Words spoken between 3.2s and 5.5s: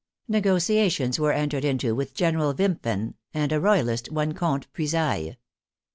and a Royalist, one Cbmte Puisaye.